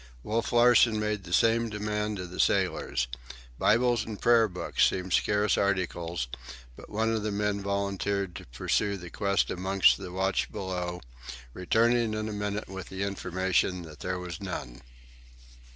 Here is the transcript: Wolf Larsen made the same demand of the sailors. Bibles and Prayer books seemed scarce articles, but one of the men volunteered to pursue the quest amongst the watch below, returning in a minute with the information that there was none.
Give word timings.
Wolf 0.23 0.51
Larsen 0.51 0.99
made 0.99 1.25
the 1.25 1.31
same 1.31 1.69
demand 1.69 2.17
of 2.17 2.31
the 2.31 2.39
sailors. 2.39 3.07
Bibles 3.59 4.03
and 4.03 4.19
Prayer 4.19 4.47
books 4.47 4.87
seemed 4.87 5.13
scarce 5.13 5.59
articles, 5.59 6.27
but 6.75 6.89
one 6.89 7.13
of 7.13 7.21
the 7.21 7.31
men 7.31 7.61
volunteered 7.61 8.33
to 8.35 8.47
pursue 8.47 8.97
the 8.97 9.11
quest 9.11 9.51
amongst 9.51 9.97
the 9.99 10.11
watch 10.11 10.51
below, 10.51 11.01
returning 11.53 12.15
in 12.15 12.27
a 12.27 12.33
minute 12.33 12.67
with 12.67 12.89
the 12.89 13.03
information 13.03 13.83
that 13.83 13.99
there 13.99 14.17
was 14.17 14.41
none. 14.41 14.81